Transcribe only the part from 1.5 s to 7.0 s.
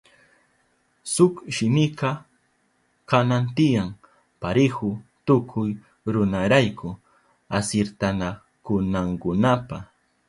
shimika kanan tiyan parihu tukuy runarayku